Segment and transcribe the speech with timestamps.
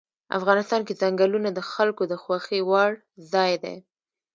[0.37, 2.91] افغانستان کې ځنګلونه د خلکو د خوښې وړ
[3.31, 3.75] ځای دی.